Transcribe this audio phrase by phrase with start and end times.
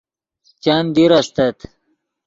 [0.63, 1.57] چند دیر استت